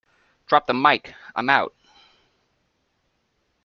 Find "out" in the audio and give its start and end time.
1.47-1.75